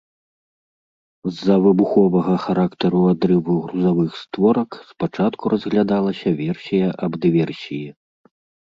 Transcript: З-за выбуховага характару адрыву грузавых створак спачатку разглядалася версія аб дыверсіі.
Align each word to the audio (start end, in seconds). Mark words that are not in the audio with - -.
З-за 1.33 1.57
выбуховага 1.65 2.33
характару 2.47 3.01
адрыву 3.13 3.53
грузавых 3.69 4.11
створак 4.25 4.69
спачатку 4.91 5.43
разглядалася 5.57 6.29
версія 6.45 6.87
аб 7.07 7.11
дыверсіі. 7.25 7.89